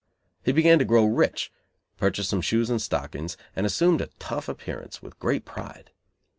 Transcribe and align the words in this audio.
He 0.43 0.51
began 0.51 0.79
to 0.79 0.83
grow 0.85 1.05
rich, 1.05 1.51
purchased 1.97 2.31
some 2.31 2.41
shoes 2.41 2.71
and 2.71 2.81
stockings, 2.81 3.37
and 3.55 3.67
assumed 3.67 4.01
a 4.01 4.09
"tough" 4.17 4.49
appearance, 4.49 5.03
with 5.03 5.19
great 5.19 5.45
pride. 5.45 5.91